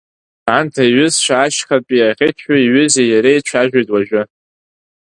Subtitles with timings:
[0.57, 4.21] Анҭ аиҩызцәа ашьхатәи аӷьычҩы иҩызеи иареи цәажәоит уажәы.